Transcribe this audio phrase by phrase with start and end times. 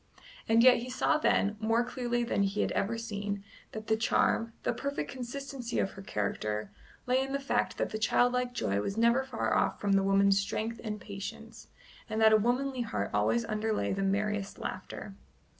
[0.49, 4.51] And yet he saw then, more clearly than he had ever seen, that the charm,
[4.63, 6.71] the perfect consistency of her character,
[7.05, 10.39] lay in the fact that the childlike joy was never far off from the woman's
[10.39, 11.67] strength and patience,
[12.09, 15.13] and that a womanly heart always underlay the merriest laughter.